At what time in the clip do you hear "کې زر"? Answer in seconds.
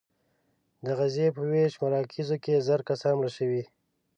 2.43-2.79